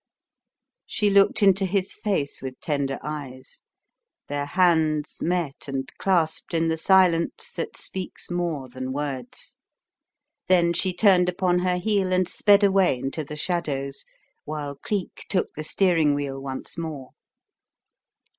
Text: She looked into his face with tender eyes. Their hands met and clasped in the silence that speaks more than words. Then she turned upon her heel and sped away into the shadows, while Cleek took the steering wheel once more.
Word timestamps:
She 0.87 1.11
looked 1.11 1.43
into 1.43 1.63
his 1.63 1.93
face 1.93 2.41
with 2.41 2.59
tender 2.59 2.97
eyes. 3.03 3.61
Their 4.29 4.47
hands 4.47 5.19
met 5.21 5.67
and 5.67 5.93
clasped 5.99 6.55
in 6.55 6.69
the 6.69 6.77
silence 6.77 7.51
that 7.51 7.77
speaks 7.77 8.31
more 8.31 8.67
than 8.67 8.93
words. 8.93 9.57
Then 10.47 10.73
she 10.73 10.91
turned 10.91 11.29
upon 11.29 11.59
her 11.59 11.77
heel 11.77 12.11
and 12.11 12.27
sped 12.27 12.63
away 12.63 12.97
into 12.97 13.23
the 13.23 13.35
shadows, 13.35 14.03
while 14.43 14.73
Cleek 14.73 15.27
took 15.29 15.53
the 15.53 15.63
steering 15.63 16.15
wheel 16.15 16.41
once 16.41 16.79
more. 16.79 17.11